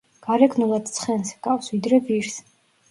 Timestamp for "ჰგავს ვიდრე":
1.37-2.05